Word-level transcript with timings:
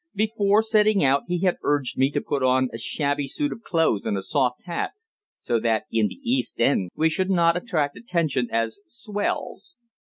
Before 0.15 0.63
setting 0.63 1.03
out 1.03 1.25
he 1.27 1.41
had 1.41 1.57
urged 1.61 1.95
me 1.95 2.09
to 2.09 2.21
put 2.21 2.41
on 2.41 2.69
a 2.73 2.79
shabby 2.79 3.27
suit 3.27 3.51
of 3.53 3.61
clothes 3.61 4.03
and 4.07 4.17
a 4.17 4.23
soft 4.23 4.63
hat, 4.65 4.93
so 5.39 5.59
that 5.59 5.83
in 5.91 6.07
the 6.07 6.19
East 6.23 6.59
End 6.59 6.89
we 6.95 7.07
should 7.07 7.29
not 7.29 7.55
attract 7.55 7.95
attention 7.95 8.47
as 8.51 8.79
"swells." 8.87 9.75